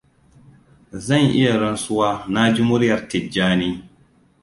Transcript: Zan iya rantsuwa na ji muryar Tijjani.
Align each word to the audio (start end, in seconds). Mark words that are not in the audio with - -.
Zan 1.05 1.23
iya 1.39 1.53
rantsuwa 1.61 2.09
na 2.33 2.41
ji 2.53 2.61
muryar 2.69 3.01
Tijjani. 3.09 3.69